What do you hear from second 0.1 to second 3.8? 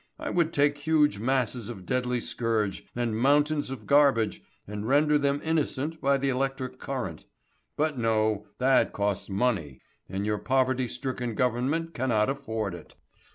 I would take huge masses of deadly scourge and mountains